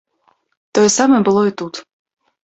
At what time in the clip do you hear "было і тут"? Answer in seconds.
1.27-1.73